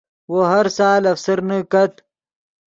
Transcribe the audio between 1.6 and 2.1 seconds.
کت